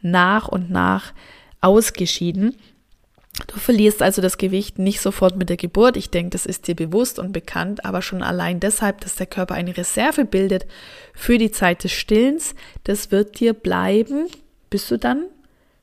nach 0.00 0.48
und 0.48 0.70
nach 0.70 1.12
ausgeschieden. 1.60 2.56
Du 3.46 3.58
verlierst 3.58 4.02
also 4.02 4.20
das 4.20 4.38
Gewicht 4.38 4.78
nicht 4.78 5.00
sofort 5.00 5.36
mit 5.36 5.48
der 5.48 5.56
Geburt. 5.56 5.96
Ich 5.96 6.10
denke, 6.10 6.30
das 6.30 6.46
ist 6.46 6.66
dir 6.66 6.74
bewusst 6.74 7.18
und 7.18 7.32
bekannt, 7.32 7.84
aber 7.84 8.02
schon 8.02 8.22
allein 8.22 8.60
deshalb, 8.60 9.00
dass 9.00 9.16
der 9.16 9.26
Körper 9.26 9.54
eine 9.54 9.76
Reserve 9.76 10.24
bildet 10.24 10.66
für 11.14 11.38
die 11.38 11.50
Zeit 11.50 11.84
des 11.84 11.92
Stillens, 11.92 12.54
das 12.84 13.10
wird 13.10 13.40
dir 13.40 13.54
bleiben, 13.54 14.26
bis 14.68 14.88
du 14.88 14.98
dann 14.98 15.26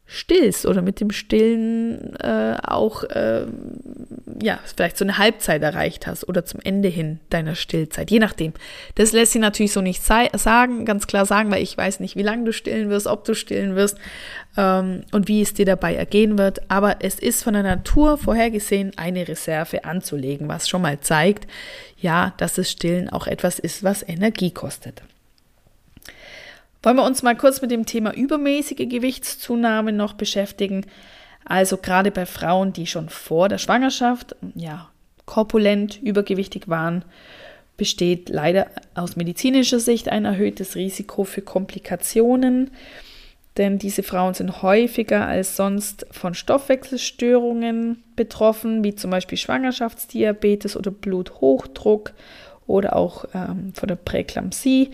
stillst 0.08 0.66
oder 0.66 0.82
mit 0.82 1.02
dem 1.02 1.12
Stillen 1.12 2.16
äh, 2.16 2.56
auch 2.64 3.04
äh, 3.04 3.46
ja 4.42 4.60
vielleicht 4.64 4.98
so 4.98 5.04
eine 5.04 5.18
Halbzeit 5.18 5.62
erreicht 5.62 6.08
hast 6.08 6.28
oder 6.28 6.46
zum 6.46 6.62
Ende 6.64 6.88
hin 6.88 7.20
deiner 7.30 7.56
Stillzeit, 7.56 8.10
je 8.10 8.20
nachdem. 8.20 8.54
Das 8.96 9.12
lässt 9.12 9.34
sich 9.34 9.42
natürlich 9.42 9.74
so 9.74 9.82
nicht 9.82 10.02
sagen, 10.02 10.86
ganz 10.86 11.08
klar 11.08 11.26
sagen, 11.26 11.52
weil 11.52 11.62
ich 11.62 11.78
weiß 11.78 12.00
nicht, 12.00 12.16
wie 12.16 12.24
lange 12.24 12.46
du 12.46 12.54
stillen 12.54 12.90
wirst, 12.90 13.06
ob 13.06 13.26
du 13.26 13.36
stillen 13.36 13.76
wirst 13.76 13.98
ähm, 14.56 15.04
und 15.12 15.28
wie 15.28 15.42
es 15.42 15.54
dir 15.54 15.66
dabei 15.66 15.96
ergehen 15.96 16.38
wird. 16.38 16.72
Aber 16.72 16.98
es 17.00 17.20
ist 17.20 17.44
von 17.44 17.54
der 17.54 17.64
Natur 17.64 18.18
vorhergesehen, 18.18 18.94
eine 18.96 19.28
Reserve 19.28 19.84
anzulegen, 19.84 20.48
was 20.48 20.70
schon 20.70 20.82
mal 20.82 21.02
zeigt, 21.02 21.48
ja, 22.00 22.34
dass 22.38 22.56
das 22.56 22.72
Stillen 22.72 23.10
auch 23.10 23.28
etwas 23.28 23.60
ist, 23.60 23.84
was 23.84 24.08
Energie 24.08 24.52
kostet. 24.52 25.04
Wollen 26.88 26.96
wir 26.96 27.04
uns 27.04 27.22
mal 27.22 27.36
kurz 27.36 27.62
mit 27.62 27.70
dem 27.70 27.86
Thema 27.86 28.16
übermäßige 28.16 28.88
Gewichtszunahme 28.88 29.92
noch 29.92 30.14
beschäftigen? 30.14 30.86
Also 31.44 31.76
gerade 31.76 32.12
bei 32.12 32.26
Frauen, 32.26 32.72
die 32.72 32.88
schon 32.88 33.10
vor 33.10 33.50
der 33.50 33.58
Schwangerschaft 33.58 34.38
ja 34.56 34.90
korpulent 35.26 36.02
übergewichtig 36.02 36.70
waren, 36.70 37.04
besteht 37.76 38.30
leider 38.30 38.68
aus 38.96 39.18
medizinischer 39.18 39.82
Sicht 39.82 40.08
ein 40.08 40.24
erhöhtes 40.24 40.78
Risiko 40.78 41.26
für 41.26 41.42
Komplikationen, 41.42 42.72
denn 43.58 43.80
diese 43.80 44.02
Frauen 44.02 44.34
sind 44.34 44.62
häufiger 44.62 45.28
als 45.28 45.58
sonst 45.58 46.06
von 46.12 46.36
Stoffwechselstörungen 46.36 48.02
betroffen, 48.16 48.86
wie 48.86 48.96
zum 48.96 49.12
Beispiel 49.12 49.38
Schwangerschaftsdiabetes 49.38 50.78
oder 50.78 50.92
Bluthochdruck 50.92 52.14
oder 52.66 52.96
auch 52.96 53.26
ähm, 53.34 53.74
von 53.74 53.90
der 53.90 53.98
Präklampsie. 53.98 54.92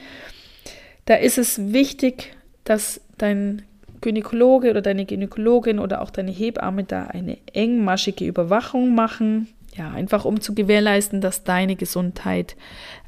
Da 1.06 1.16
ist 1.16 1.38
es 1.38 1.74
wichtig, 1.74 2.36
dass 2.64 3.02
dein 3.18 3.64
Gynäkologe 4.02 4.70
oder 4.70 4.82
deine 4.82 5.06
Gynäkologin 5.06 5.80
oder 5.80 6.02
auch 6.02 6.10
deine 6.10 6.32
Hebamme 6.32 6.84
da 6.84 7.08
eine 7.08 7.38
engmaschige 7.54 8.26
Überwachung 8.26 8.94
machen. 8.96 9.48
Ja, 9.76 9.92
einfach 9.92 10.24
um 10.26 10.40
zu 10.40 10.54
gewährleisten, 10.54 11.20
dass 11.20 11.44
deine 11.44 11.76
Gesundheit 11.76 12.56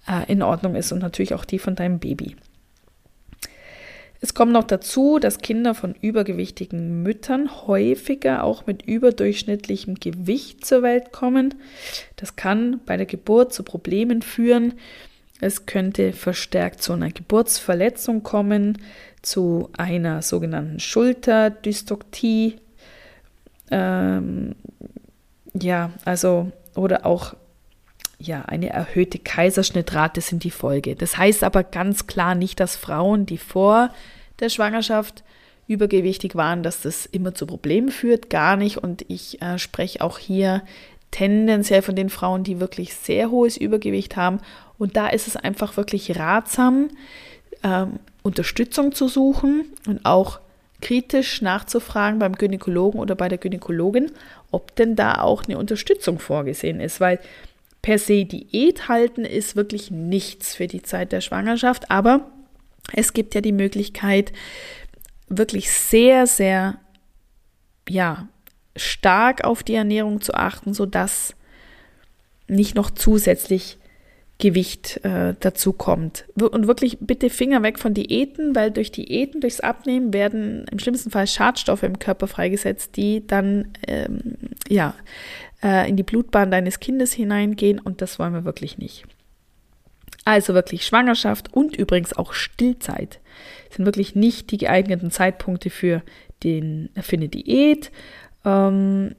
äh, 0.08 0.32
in 0.32 0.42
Ordnung 0.42 0.76
ist 0.76 0.92
und 0.92 1.00
natürlich 1.00 1.36
auch 1.36 1.46
die 1.46 1.60
von 1.60 1.76
deinem 1.76 2.00
Baby. 2.00 2.36
Es 4.22 4.34
kommt 4.34 4.54
noch 4.54 4.64
dazu, 4.64 5.20
dass 5.20 5.38
Kinder 5.38 5.76
von 5.76 5.94
übergewichtigen 6.02 7.04
Müttern 7.04 7.68
häufiger 7.68 8.44
auch 8.44 8.66
mit 8.66 8.82
überdurchschnittlichem 8.82 9.96
Gewicht 9.96 10.66
zur 10.66 10.82
Welt 10.82 11.12
kommen. 11.12 11.54
Das 12.16 12.36
kann 12.36 12.80
bei 12.88 12.98
der 12.98 13.06
Geburt 13.06 13.54
zu 13.54 13.62
Problemen 13.62 14.24
führen, 14.24 14.74
es 15.42 15.66
könnte 15.66 16.14
verstärkt 16.14 16.82
zu 16.82 16.94
einer 16.94 17.12
Geburtsverletzung 17.12 18.24
kommen, 18.24 18.78
zu 19.22 19.70
einer 19.78 20.22
sogenannten 20.22 20.80
Schulterdystoktie. 20.80 22.58
Ähm, 23.70 24.56
ja, 25.54 25.92
also 26.06 26.52
oder 26.76 27.06
auch 27.06 27.36
ja, 28.18 28.44
eine 28.44 28.70
erhöhte 28.70 29.20
Kaiserschnittrate 29.20 30.22
sind 30.22 30.44
die 30.44 30.52
Folge. 30.52 30.96
Das 30.96 31.18
heißt 31.18 31.44
aber 31.44 31.64
ganz 31.64 32.08
klar 32.08 32.34
nicht, 32.34 32.60
dass 32.60 32.76
Frauen, 32.76 33.26
die 33.26 33.38
vor 33.38 33.90
der 34.40 34.50
Schwangerschaft 34.50 35.24
übergewichtig 35.68 36.36
waren, 36.36 36.64
dass 36.64 36.82
das 36.82 37.06
immer 37.06 37.34
zu 37.34 37.46
Problemen 37.46 37.90
führt, 37.90 38.30
gar 38.30 38.56
nicht. 38.56 38.78
Und 38.78 39.04
ich 39.10 39.42
äh, 39.42 39.58
spreche 39.58 40.02
auch 40.02 40.18
hier 40.18 40.62
tendenziell 41.12 41.82
von 41.82 41.96
den 41.96 42.10
Frauen, 42.10 42.44
die 42.44 42.60
wirklich 42.60 42.94
sehr 42.94 43.32
hohes 43.32 43.58
Übergewicht 43.58 44.16
haben 44.16 44.40
und 44.78 44.98
da 44.98 45.08
ist 45.08 45.28
es 45.28 45.36
einfach 45.36 45.78
wirklich 45.78 46.18
ratsam, 46.18 46.90
ähm, 47.64 48.00
Unterstützung 48.24 48.94
zu 48.94 49.08
suchen 49.08 49.66
und 49.88 50.06
auch 50.06 50.40
kritisch 50.82 51.42
nachzufragen 51.42 52.20
beim 52.20 52.34
Gynäkologen 52.34 53.00
oder 53.00 53.16
bei 53.16 53.30
der 53.30 53.38
Gynäkologin, 53.38 54.12
ob 54.52 54.76
denn 54.76 54.96
da 54.96 55.22
auch 55.22 55.46
eine 55.46 55.58
Unterstützung 55.58 56.20
vorgesehen 56.20 56.80
ist, 56.80 57.00
weil 57.00 57.20
per 57.82 58.00
se 58.00 58.26
Diät 58.26 58.88
halten 58.88 59.26
ist 59.26 59.56
wirklich 59.56 59.92
nichts 59.92 60.56
für 60.56 60.68
die 60.68 60.82
Zeit 60.82 61.12
der 61.12 61.22
Schwangerschaft, 61.22 61.92
aber 61.92 62.30
es 62.94 63.14
gibt 63.14 63.36
ja 63.36 63.42
die 63.42 63.52
Möglichkeit, 63.52 64.34
wirklich 65.28 65.72
sehr, 65.72 66.28
sehr, 66.28 66.78
ja, 67.90 68.28
stark 68.76 69.44
auf 69.44 69.64
die 69.64 69.76
Ernährung 69.76 70.22
zu 70.22 70.34
achten, 70.34 70.74
sodass 70.74 71.34
nicht 72.48 72.76
noch 72.76 72.92
zusätzlich 72.92 73.78
Gewicht 74.38 75.00
äh, 75.06 75.34
dazu 75.40 75.72
kommt. 75.72 76.26
Und 76.36 76.68
wirklich 76.68 76.98
bitte 77.00 77.30
Finger 77.30 77.64
weg 77.64 77.80
von 77.80 77.94
Diäten, 77.94 78.54
weil 78.54 78.70
durch 78.70 78.92
Diäten, 78.92 79.40
durchs 79.40 79.62
Abnehmen 79.62 80.14
werden 80.14 80.66
im 80.72 80.80
schlimmsten 80.80 81.10
Fall 81.10 81.26
Schadstoffe 81.26 81.84
im 81.84 82.00
Körper 82.00 82.28
freigesetzt, 82.28 82.98
die 82.98 83.26
dann 83.26 83.70
ähm, 83.88 84.36
ja, 84.68 84.94
äh, 85.64 85.88
in 85.90 85.96
die 85.96 86.04
Blutbahn 86.04 86.52
deines 86.52 86.82
Kindes 86.82 87.14
hineingehen 87.14 87.80
und 87.80 88.02
das 88.02 88.20
wollen 88.20 88.34
wir 88.34 88.44
wirklich 88.44 88.78
nicht. 88.78 89.06
Also 90.26 90.54
wirklich 90.54 90.86
Schwangerschaft 90.86 91.54
und 91.54 91.78
übrigens 91.78 92.12
auch 92.14 92.34
Stillzeit 92.34 93.20
sind 93.70 93.86
wirklich 93.86 94.16
nicht 94.16 94.52
die 94.52 94.58
geeigneten 94.58 95.12
Zeitpunkte 95.12 95.70
für, 95.70 96.02
den, 96.44 96.90
für 97.00 97.16
eine 97.16 97.30
Diät. 97.30 97.92
Ähm, 98.44 99.16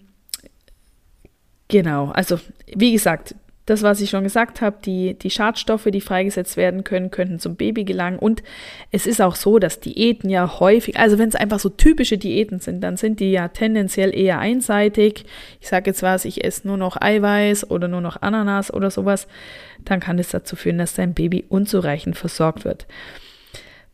genau, 1.68 2.08
also 2.10 2.38
wie 2.74 2.92
gesagt, 2.92 3.34
das, 3.66 3.82
was 3.82 4.00
ich 4.00 4.10
schon 4.10 4.22
gesagt 4.22 4.60
habe, 4.60 4.76
die, 4.84 5.14
die 5.14 5.30
Schadstoffe, 5.30 5.88
die 5.92 6.00
freigesetzt 6.00 6.56
werden 6.56 6.84
können, 6.84 7.10
könnten 7.10 7.40
zum 7.40 7.56
Baby 7.56 7.84
gelangen. 7.84 8.18
Und 8.18 8.44
es 8.92 9.08
ist 9.08 9.20
auch 9.20 9.34
so, 9.34 9.58
dass 9.58 9.80
Diäten 9.80 10.30
ja 10.30 10.60
häufig, 10.60 10.98
also 10.98 11.18
wenn 11.18 11.28
es 11.28 11.34
einfach 11.34 11.58
so 11.58 11.68
typische 11.68 12.16
Diäten 12.16 12.60
sind, 12.60 12.80
dann 12.80 12.96
sind 12.96 13.18
die 13.18 13.32
ja 13.32 13.48
tendenziell 13.48 14.16
eher 14.16 14.38
einseitig. 14.38 15.26
Ich 15.60 15.66
sage 15.66 15.90
jetzt 15.90 16.02
was, 16.02 16.24
ich 16.24 16.44
esse 16.44 16.66
nur 16.66 16.76
noch 16.76 17.00
Eiweiß 17.00 17.68
oder 17.68 17.88
nur 17.88 18.00
noch 18.00 18.22
Ananas 18.22 18.72
oder 18.72 18.92
sowas, 18.92 19.26
dann 19.84 19.98
kann 19.98 20.20
es 20.20 20.30
dazu 20.30 20.54
führen, 20.54 20.78
dass 20.78 20.94
dein 20.94 21.12
Baby 21.12 21.44
unzureichend 21.48 22.16
versorgt 22.16 22.64
wird. 22.64 22.86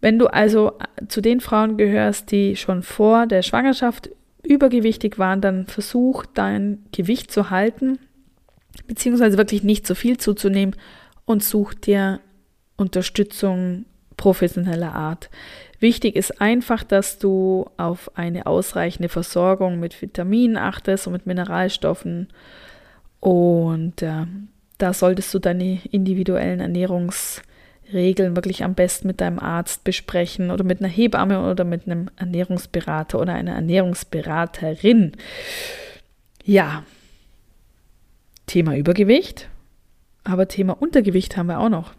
Wenn 0.02 0.18
du 0.18 0.26
also 0.26 0.72
zu 1.08 1.22
den 1.22 1.40
Frauen 1.40 1.78
gehörst, 1.78 2.30
die 2.30 2.56
schon 2.56 2.82
vor 2.82 3.26
der 3.26 3.40
Schwangerschaft 3.40 4.10
übergewichtig 4.42 5.18
waren, 5.18 5.40
dann 5.40 5.66
versuch 5.66 6.26
dein 6.26 6.84
Gewicht 6.92 7.30
zu 7.30 7.48
halten, 7.48 7.98
beziehungsweise 8.86 9.38
wirklich 9.38 9.62
nicht 9.62 9.86
zu 9.86 9.94
viel 9.94 10.18
zuzunehmen 10.18 10.76
und 11.24 11.42
such 11.44 11.74
dir 11.74 12.20
Unterstützung 12.76 13.84
professioneller 14.16 14.94
Art. 14.94 15.30
Wichtig 15.80 16.14
ist 16.14 16.40
einfach, 16.40 16.84
dass 16.84 17.18
du 17.18 17.68
auf 17.76 18.16
eine 18.16 18.46
ausreichende 18.46 19.08
Versorgung 19.08 19.80
mit 19.80 20.00
Vitaminen 20.00 20.56
achtest 20.56 21.06
und 21.06 21.12
mit 21.12 21.26
Mineralstoffen. 21.26 22.28
Und 23.18 24.00
äh, 24.02 24.26
da 24.78 24.92
solltest 24.92 25.34
du 25.34 25.38
deine 25.38 25.80
individuellen 25.90 26.60
Ernährungsregeln 26.60 28.36
wirklich 28.36 28.62
am 28.62 28.74
besten 28.74 29.08
mit 29.08 29.20
deinem 29.20 29.38
Arzt 29.40 29.82
besprechen 29.82 30.50
oder 30.50 30.62
mit 30.62 30.80
einer 30.80 30.88
Hebamme 30.88 31.50
oder 31.50 31.64
mit 31.64 31.86
einem 31.86 32.10
Ernährungsberater 32.16 33.18
oder 33.20 33.34
einer 33.34 33.54
Ernährungsberaterin. 33.54 35.12
Ja, 36.44 36.84
Thema 38.46 38.76
Übergewicht, 38.76 39.48
aber 40.24 40.48
Thema 40.48 40.80
Untergewicht 40.80 41.36
haben 41.36 41.46
wir 41.46 41.60
auch 41.60 41.68
noch. 41.68 41.94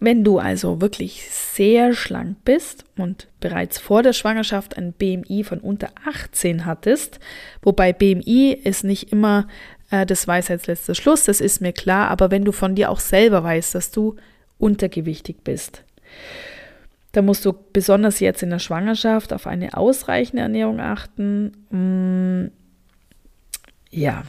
Wenn 0.00 0.24
du 0.24 0.38
also 0.38 0.80
wirklich 0.80 1.30
sehr 1.30 1.92
schlank 1.92 2.38
bist 2.44 2.84
und 2.96 3.28
bereits 3.38 3.78
vor 3.78 4.02
der 4.02 4.14
Schwangerschaft 4.14 4.78
ein 4.78 4.94
BMI 4.94 5.44
von 5.44 5.60
unter 5.60 5.90
18 6.08 6.64
hattest, 6.64 7.20
wobei 7.60 7.92
BMI 7.92 8.58
ist 8.64 8.82
nicht 8.82 9.12
immer 9.12 9.46
äh, 9.90 10.06
das 10.06 10.26
Weisheitsletzter 10.26 10.94
Schluss, 10.94 11.24
das 11.24 11.42
ist 11.42 11.60
mir 11.60 11.74
klar, 11.74 12.08
aber 12.08 12.30
wenn 12.30 12.46
du 12.46 12.52
von 12.52 12.74
dir 12.74 12.90
auch 12.90 13.00
selber 13.00 13.44
weißt, 13.44 13.74
dass 13.74 13.90
du 13.90 14.16
untergewichtig 14.58 15.44
bist, 15.44 15.84
dann 17.12 17.26
musst 17.26 17.44
du 17.44 17.52
besonders 17.72 18.20
jetzt 18.20 18.42
in 18.42 18.50
der 18.50 18.58
Schwangerschaft 18.58 19.32
auf 19.32 19.46
eine 19.46 19.76
ausreichende 19.76 20.42
Ernährung 20.42 20.80
achten. 20.80 21.52
Mm, 21.70 22.52
ja, 23.90 24.22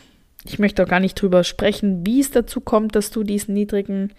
ich 0.45 0.59
möchte 0.59 0.83
auch 0.83 0.87
gar 0.87 0.99
nicht 0.99 1.21
drüber 1.21 1.43
sprechen, 1.43 2.05
wie 2.05 2.19
es 2.19 2.31
dazu 2.31 2.61
kommt, 2.61 2.95
dass 2.95 3.11
du 3.11 3.23
diesen 3.23 3.53
niedrigen 3.53 4.11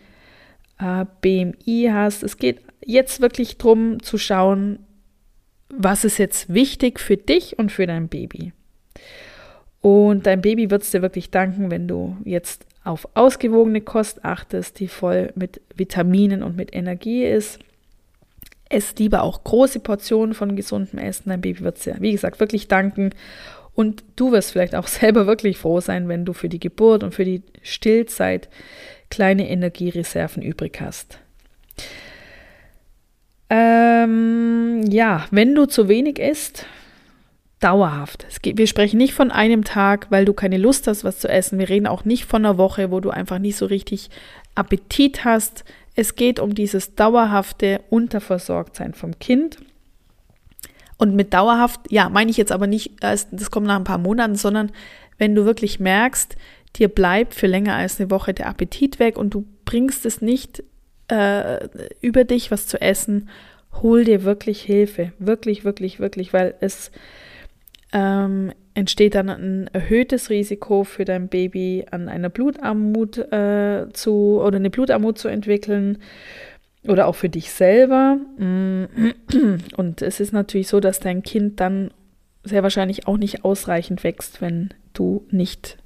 äh, 0.79 1.05
BMI 1.21 1.91
hast. 1.93 2.23
Es 2.23 2.37
geht 2.37 2.61
jetzt 2.85 3.21
wirklich 3.21 3.59
darum 3.59 4.03
zu 4.03 4.19
schauen, 4.19 4.81
was 5.69 6.05
ist 6.05 6.19
jetzt 6.19 6.53
wichtig 6.53 7.01
für 7.01 7.17
dich 7.17 7.59
und 7.59 7.73
für 7.73 7.87
dein 7.87 8.09
Baby. 8.09 8.53
Und 9.81 10.27
dein 10.27 10.43
Baby 10.43 10.71
wird 10.71 10.83
es 10.83 10.91
dir 10.91 11.03
wirklich 11.03 11.31
danken, 11.31 11.71
wenn 11.71 11.89
du 11.89 12.17
jetzt 12.25 12.67
auf 12.85 13.09
ausgewogene 13.15 13.81
Kost 13.81 14.25
achtest, 14.25 14.79
die 14.81 14.89
voll 14.89 15.33
mit 15.35 15.61
Vitaminen 15.75 16.43
und 16.43 16.57
mit 16.57 16.75
Energie 16.75 17.25
ist. 17.25 17.59
Ess 18.69 18.95
lieber 18.99 19.23
auch 19.23 19.45
große 19.45 19.81
Portionen 19.81 20.35
von 20.35 20.57
gesundem 20.57 20.99
Essen. 20.99 21.29
Dein 21.29 21.41
Baby 21.41 21.61
wird 21.61 21.79
es 21.79 21.85
dir, 21.85 21.97
wie 22.01 22.13
gesagt, 22.13 22.41
wirklich 22.41 22.69
danken. 22.69 23.11
Und 23.75 24.05
du 24.17 24.33
wirst 24.33 24.53
vielleicht 24.53 24.75
auch 24.75 24.87
selber 24.89 25.27
wirklich 25.27 25.59
froh 25.59 25.81
sein, 25.81 26.09
wenn 26.09 26.25
du 26.25 26.33
für 26.33 26.49
die 26.49 26.61
Geburt 26.61 27.03
und 27.03 27.15
für 27.15 27.25
die 27.25 27.43
Stillzeit 27.63 28.49
kleine 29.11 29.49
Energiereserven 29.49 30.43
übrig 30.43 30.81
hast. 30.81 31.19
Ähm, 33.51 34.83
ja, 34.91 35.27
wenn 35.31 35.55
du 35.55 35.67
zu 35.67 35.89
wenig 35.89 36.19
isst, 36.19 36.67
dauerhaft. 37.63 38.27
Geht, 38.43 38.59
wir 38.59 38.67
sprechen 38.67 38.97
nicht 38.97 39.15
von 39.15 39.31
einem 39.31 39.65
Tag, 39.65 40.07
weil 40.11 40.25
du 40.25 40.33
keine 40.33 40.59
Lust 40.59 40.87
hast, 40.87 41.05
was 41.05 41.19
zu 41.19 41.29
essen. 41.29 41.59
Wir 41.59 41.69
reden 41.69 41.87
auch 41.87 42.05
nicht 42.05 42.25
von 42.25 42.45
einer 42.45 42.59
Woche, 42.59 42.91
wo 42.91 43.01
du 43.01 43.11
einfach 43.11 43.39
nicht 43.39 43.57
so 43.57 43.67
richtig 43.67 44.11
Appetit 44.55 45.25
hast. 45.25 45.65
Es 45.95 46.17
geht 46.17 46.41
um 46.41 46.55
dieses 46.55 46.95
dauerhafte 46.95 47.81
Unterversorgtsein 47.91 48.95
vom 48.95 49.19
Kind. 49.19 49.59
Und 51.03 51.17
mit 51.17 51.35
dauerhaft, 51.35 51.81
ja, 51.91 52.09
meine 52.09 52.31
ich 52.31 52.37
jetzt 52.37 52.53
aber 52.53 52.69
nicht, 52.69 52.93
das 53.01 53.51
kommt 53.51 53.67
nach 53.67 53.75
ein 53.75 53.83
paar 53.83 53.99
Monaten, 53.99 54.37
sondern 54.37 54.71
wenn 55.19 55.35
du 55.35 55.45
wirklich 55.45 55.81
merkst, 55.81 56.37
dir 56.77 56.87
bleibt 56.87 57.35
für 57.35 57.49
länger 57.49 57.75
als 57.75 57.99
eine 57.99 58.09
Woche 58.09 58.33
der 58.33 58.47
Appetit 58.47 59.01
weg 59.01 59.19
und 59.19 59.35
du 59.35 59.45
bringst 59.65 60.07
es 60.07 60.23
nicht 60.23 60.63
äh, 61.09 61.69
über 62.01 62.23
dich, 62.23 62.53
was 62.53 62.69
zu 62.69 62.81
essen, 62.81 63.31
hol 63.83 64.05
dir 64.05 64.23
wirklich 64.23 64.63
Hilfe. 64.63 65.11
Wirklich, 65.19 65.65
wirklich, 65.65 65.99
wirklich, 65.99 66.33
weil 66.33 66.55
es 66.61 66.93
ähm, 67.93 68.53
entsteht 68.75 69.17
dann 69.17 69.29
ein 69.29 69.71
erhöhtes 69.73 70.31
Risiko 70.31 70.85
für 70.85 71.05
dein 71.05 71.27
Baby, 71.27 71.85
an 71.91 72.09
einer 72.09 72.29
Blutarmut 72.29 73.19
äh, 73.19 73.89
zu 73.93 74.41
oder 74.41 74.59
eine 74.59 74.71
Blutarmut 74.71 75.19
zu 75.19 75.27
entwickeln 75.27 75.99
oder 76.85 77.07
auch 77.07 77.15
für 77.15 77.29
dich 77.29 77.51
selber. 77.53 78.19
Und 78.39 80.03
es 80.03 80.21
ist 80.21 80.33
natürlich 80.33 80.69
so, 80.69 80.81
dass 80.81 81.01
dein 81.01 81.23
Kind 81.23 81.61
dann 81.61 81.91
sehr 82.45 82.63
wahrscheinlich 82.63 83.07
auch 83.07 83.17
nicht 83.17 83.45
ausreichend 83.45 84.03
wächst, 84.05 84.41
wenn 84.41 84.71
du 84.95 85.27
nicht 85.31 85.79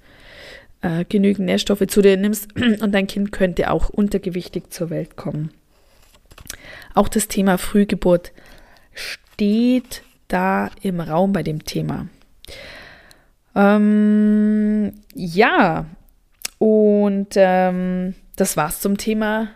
äh, 0.80 1.04
genügend 1.04 1.46
Nährstoffe 1.46 1.86
zu 1.86 2.02
dir 2.02 2.16
nimmst 2.16 2.54
und 2.56 2.92
dein 2.92 3.06
Kind 3.06 3.32
könnte 3.32 3.70
auch 3.70 3.88
untergewichtig 3.88 4.70
zur 4.70 4.90
Welt 4.90 5.16
kommen. 5.16 5.50
Auch 6.94 7.08
das 7.08 7.28
Thema 7.28 7.58
Frühgeburt 7.58 8.32
steht 8.94 10.02
da 10.28 10.70
im 10.80 11.00
Raum 11.00 11.32
bei 11.32 11.42
dem 11.42 11.64
Thema. 11.64 12.08
Ähm, 13.54 14.92
ja, 15.14 15.86
und 16.58 17.28
ähm, 17.34 18.14
das 18.36 18.56
war's 18.56 18.80
zum 18.80 18.96
Thema 18.96 19.48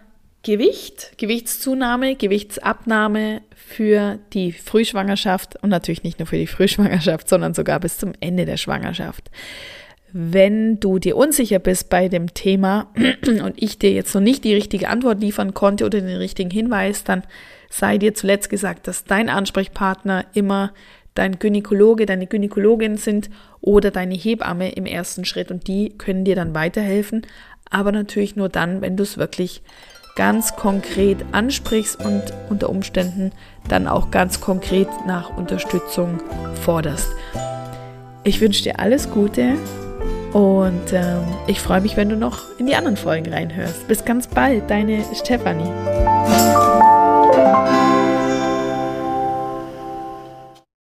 Gewicht, 0.42 1.12
Gewichtszunahme, 1.18 2.16
Gewichtsabnahme 2.16 3.42
für 3.54 4.18
die 4.32 4.52
Frühschwangerschaft 4.52 5.62
und 5.62 5.68
natürlich 5.68 6.02
nicht 6.02 6.18
nur 6.18 6.26
für 6.26 6.38
die 6.38 6.46
Frühschwangerschaft, 6.46 7.28
sondern 7.28 7.52
sogar 7.52 7.78
bis 7.78 7.98
zum 7.98 8.12
Ende 8.20 8.46
der 8.46 8.56
Schwangerschaft. 8.56 9.30
Wenn 10.12 10.80
du 10.80 10.98
dir 10.98 11.16
unsicher 11.16 11.58
bist 11.58 11.90
bei 11.90 12.08
dem 12.08 12.32
Thema 12.32 12.90
und 13.26 13.62
ich 13.62 13.78
dir 13.78 13.92
jetzt 13.92 14.14
noch 14.14 14.22
nicht 14.22 14.42
die 14.44 14.54
richtige 14.54 14.88
Antwort 14.88 15.20
liefern 15.20 15.52
konnte 15.52 15.84
oder 15.84 16.00
den 16.00 16.16
richtigen 16.16 16.50
Hinweis, 16.50 17.04
dann 17.04 17.22
sei 17.68 17.98
dir 17.98 18.14
zuletzt 18.14 18.48
gesagt, 18.50 18.88
dass 18.88 19.04
dein 19.04 19.28
Ansprechpartner 19.28 20.24
immer 20.32 20.72
dein 21.14 21.38
Gynäkologe, 21.38 22.06
deine 22.06 22.26
Gynäkologin 22.26 22.96
sind 22.96 23.30
oder 23.60 23.90
deine 23.90 24.14
Hebamme 24.14 24.72
im 24.72 24.86
ersten 24.86 25.24
Schritt 25.24 25.50
und 25.50 25.68
die 25.68 25.90
können 25.98 26.24
dir 26.24 26.34
dann 26.34 26.54
weiterhelfen, 26.54 27.26
aber 27.68 27.92
natürlich 27.92 28.36
nur 28.36 28.48
dann, 28.48 28.80
wenn 28.80 28.96
du 28.96 29.02
es 29.02 29.18
wirklich 29.18 29.62
ganz 30.20 30.54
konkret 30.54 31.24
ansprichst 31.32 32.04
und 32.04 32.22
unter 32.50 32.68
Umständen 32.68 33.32
dann 33.68 33.88
auch 33.88 34.10
ganz 34.10 34.42
konkret 34.42 34.86
nach 35.06 35.34
Unterstützung 35.34 36.20
forderst. 36.62 37.08
Ich 38.22 38.38
wünsche 38.42 38.62
dir 38.62 38.80
alles 38.80 39.10
Gute 39.10 39.54
und 40.34 40.92
ähm, 40.92 41.22
ich 41.46 41.62
freue 41.62 41.80
mich, 41.80 41.96
wenn 41.96 42.10
du 42.10 42.16
noch 42.16 42.42
in 42.58 42.66
die 42.66 42.74
anderen 42.74 42.98
Folgen 42.98 43.32
reinhörst. 43.32 43.88
Bis 43.88 44.04
ganz 44.04 44.26
bald, 44.26 44.68
deine 44.68 45.02
Stefanie. 45.14 46.19